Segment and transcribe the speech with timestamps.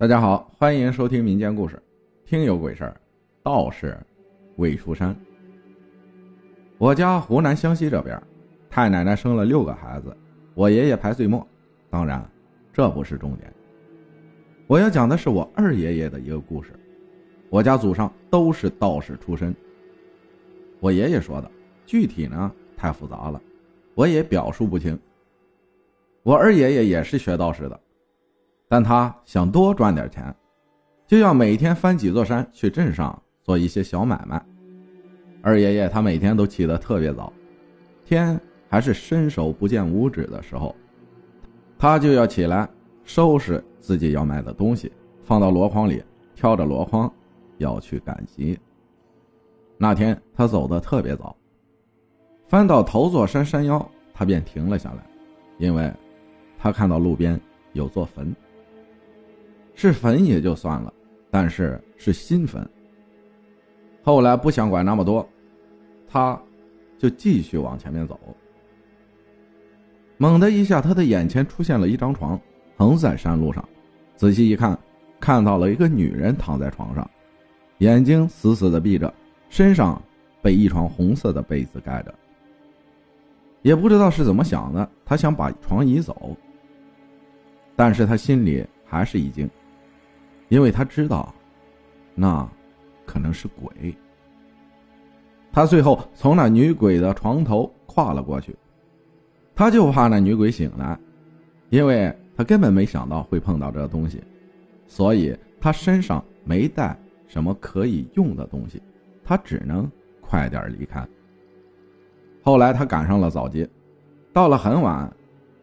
[0.00, 1.78] 大家好，欢迎收听民间故事。
[2.24, 2.96] 听有鬼事儿，
[3.42, 3.94] 道士
[4.56, 5.14] 未出山。
[6.78, 8.18] 我家湖南湘西这边，
[8.70, 10.16] 太奶奶生了六个孩子，
[10.54, 11.46] 我爷爷排最末。
[11.90, 12.26] 当然，
[12.72, 13.52] 这不是重点。
[14.66, 16.72] 我要讲的是我二爷爷的一个故事。
[17.50, 19.54] 我家祖上都是道士出身。
[20.80, 21.50] 我爷爷说的，
[21.84, 23.38] 具体呢太复杂了，
[23.94, 24.98] 我也表述不清。
[26.22, 27.78] 我二爷爷也是学道士的。
[28.70, 30.32] 但他想多赚点钱，
[31.04, 34.40] 就要每天翻几座山去镇上做一些小买卖。
[35.42, 37.32] 二爷爷他每天都起得特别早，
[38.04, 40.72] 天还是伸手不见五指的时候，
[41.76, 42.68] 他就要起来
[43.02, 44.92] 收拾自己要卖的东西，
[45.24, 46.00] 放到箩筐里，
[46.36, 47.12] 挑着箩筐
[47.58, 48.56] 要去赶集。
[49.76, 51.34] 那天他走的特别早，
[52.46, 55.04] 翻到头座山山腰，他便停了下来，
[55.58, 55.92] 因为
[56.56, 57.40] 他看到路边
[57.72, 58.32] 有座坟。
[59.80, 60.92] 是坟也就算了，
[61.30, 62.68] 但是是新坟。
[64.02, 65.26] 后来不想管那么多，
[66.06, 66.38] 他，
[66.98, 68.20] 就继续往前面走。
[70.18, 72.38] 猛的一下，他的眼前出现了一张床，
[72.76, 73.66] 横在山路上。
[74.16, 74.78] 仔细一看，
[75.18, 77.10] 看到了一个女人躺在床上，
[77.78, 79.10] 眼睛死死的闭着，
[79.48, 79.98] 身上
[80.42, 82.14] 被一床红色的被子盖着。
[83.62, 86.36] 也不知道是怎么想的，他想把床移走，
[87.74, 89.48] 但是他心里还是一惊。
[90.50, 91.34] 因为他知道，
[92.14, 92.46] 那
[93.06, 93.96] 可能是鬼。
[95.50, 98.54] 他最后从那女鬼的床头跨了过去，
[99.54, 100.98] 他就怕那女鬼醒来，
[101.70, 104.22] 因为他根本没想到会碰到这东西，
[104.86, 108.82] 所以他身上没带什么可以用的东西，
[109.24, 109.90] 他只能
[110.20, 111.06] 快点离开。
[112.42, 113.68] 后来他赶上了早节，
[114.32, 115.12] 到了很晚，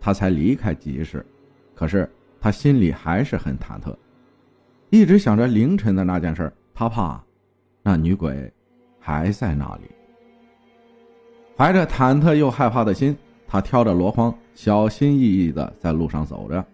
[0.00, 1.24] 他才离开集市，
[1.74, 2.08] 可是
[2.40, 3.96] 他心里还是很忐忑。
[4.90, 7.22] 一直想着凌晨的那件事，他怕
[7.82, 8.52] 那女鬼
[9.00, 9.82] 还在那里。
[11.56, 16.64] 怀着忐忑又害怕的心，他挑着箩筐，小心翼翼的在路上走着。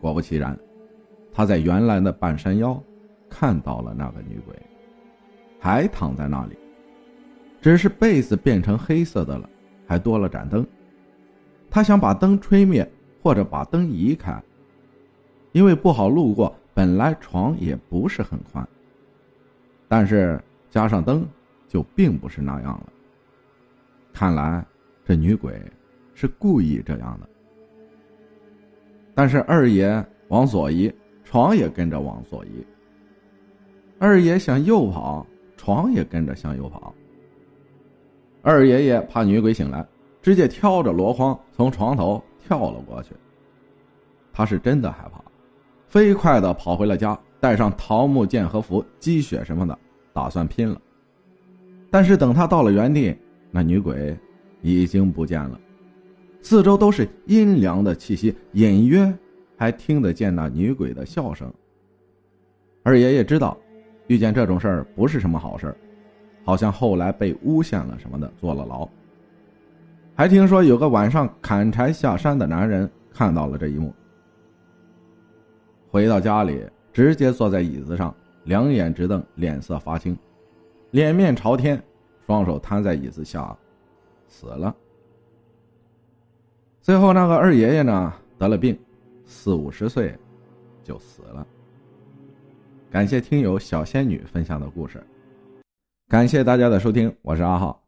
[0.00, 0.58] 果不其然，
[1.32, 2.80] 他在原来的半山腰
[3.30, 4.54] 看到了那个女鬼，
[5.58, 6.56] 还躺在那里，
[7.62, 9.48] 只是被子变成黑色的了，
[9.86, 10.66] 还多了盏灯。
[11.70, 12.90] 他想把灯吹灭，
[13.22, 14.42] 或者把灯移开，
[15.52, 16.54] 因为不好路过。
[16.78, 18.64] 本来床也不是很宽，
[19.88, 20.40] 但是
[20.70, 21.26] 加上灯，
[21.66, 22.92] 就并不是那样了。
[24.12, 24.64] 看来
[25.04, 25.60] 这女鬼
[26.14, 27.28] 是故意这样的。
[29.12, 30.88] 但是二爷往左移，
[31.24, 32.64] 床也跟着往左移。
[33.98, 36.94] 二爷向右跑，床也跟着向右跑。
[38.40, 39.84] 二爷爷怕女鬼醒来，
[40.22, 43.16] 直接挑着箩筐从床头跳了过去。
[44.32, 45.17] 他是真的害怕。
[45.88, 49.78] 飞快的跑回了家，带上桃木剑和符、积雪什么的，
[50.12, 50.80] 打算拼了。
[51.90, 53.16] 但是等他到了原地，
[53.50, 54.16] 那女鬼
[54.60, 55.58] 已经不见了，
[56.42, 59.10] 四周都是阴凉的气息，隐约
[59.56, 61.50] 还听得见那女鬼的笑声。
[62.82, 63.56] 二爷爷知道，
[64.06, 65.74] 遇见这种事儿不是什么好事
[66.44, 68.86] 好像后来被诬陷了什么的，坐了牢。
[70.14, 73.94] 还听说有个晚上砍柴下山的男人看到了这一幕。
[75.90, 80.16] 回到家里，直接坐在椅子上，两眼直瞪，脸色发青，
[80.90, 81.82] 脸面朝天，
[82.26, 83.56] 双手摊在椅子下，
[84.28, 84.74] 死了。
[86.82, 88.78] 最后那个二爷爷呢，得了病，
[89.24, 90.14] 四五十岁
[90.82, 91.46] 就死了。
[92.90, 95.02] 感谢听友小仙女分享的故事，
[96.08, 97.82] 感谢大家的收听，我是阿浩，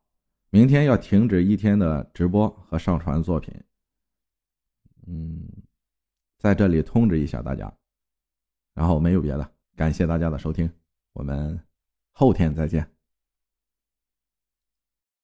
[0.50, 3.55] 明天要停止一天的直播和上传作品。
[5.06, 5.43] 嗯，
[6.38, 7.71] 在这里通知一下大家。
[8.75, 10.70] 然后没有别的，感谢大家的收听，
[11.12, 11.60] 我们
[12.12, 13.00] 后天再见。